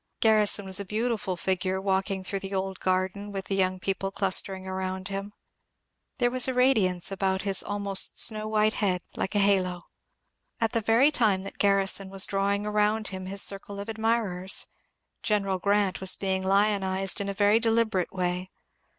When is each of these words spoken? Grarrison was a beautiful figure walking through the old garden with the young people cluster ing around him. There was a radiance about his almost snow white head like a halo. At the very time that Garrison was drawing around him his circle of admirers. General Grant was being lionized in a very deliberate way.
Grarrison 0.19 0.65
was 0.65 0.79
a 0.79 0.83
beautiful 0.83 1.37
figure 1.37 1.79
walking 1.79 2.23
through 2.23 2.39
the 2.39 2.55
old 2.55 2.79
garden 2.79 3.31
with 3.31 3.45
the 3.45 3.55
young 3.55 3.79
people 3.79 4.09
cluster 4.09 4.55
ing 4.55 4.65
around 4.65 5.09
him. 5.09 5.31
There 6.17 6.31
was 6.31 6.47
a 6.47 6.55
radiance 6.55 7.11
about 7.11 7.43
his 7.43 7.61
almost 7.61 8.19
snow 8.19 8.47
white 8.47 8.73
head 8.73 9.03
like 9.15 9.35
a 9.35 9.37
halo. 9.37 9.83
At 10.59 10.71
the 10.71 10.81
very 10.81 11.11
time 11.11 11.43
that 11.43 11.59
Garrison 11.59 12.09
was 12.09 12.25
drawing 12.25 12.65
around 12.65 13.09
him 13.09 13.27
his 13.27 13.43
circle 13.43 13.79
of 13.79 13.89
admirers. 13.89 14.65
General 15.21 15.59
Grant 15.59 16.01
was 16.01 16.15
being 16.15 16.41
lionized 16.41 17.21
in 17.21 17.29
a 17.29 17.33
very 17.35 17.59
deliberate 17.59 18.11
way. 18.11 18.49